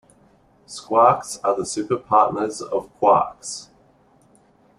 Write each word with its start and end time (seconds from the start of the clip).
Squarks 0.65 1.37
are 1.43 1.55
the 1.55 1.61
superpartners 1.61 2.59
of 2.59 2.89
quarks. 2.99 3.67